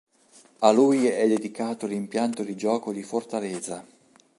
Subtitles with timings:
[0.61, 3.85] A lui è dedicato l'impianto di gioco di Fortaleza.